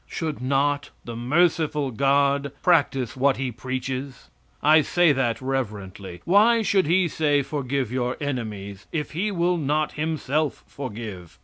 [0.07, 4.29] Should not the merciful God practice what he preaches?
[4.63, 6.21] I say that reverently.
[6.25, 11.37] Why should he say, "Forgive your enemies," if he will not himself forgive?